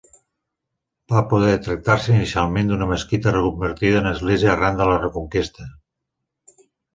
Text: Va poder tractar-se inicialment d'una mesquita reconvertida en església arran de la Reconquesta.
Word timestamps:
Va 1.11 1.19
poder 1.33 1.51
tractar-se 1.67 2.15
inicialment 2.15 2.71
d'una 2.71 2.87
mesquita 2.93 3.35
reconvertida 3.35 4.01
en 4.01 4.09
església 4.13 4.51
arran 4.55 4.81
de 4.81 4.89
la 4.93 4.97
Reconquesta. 5.05 5.69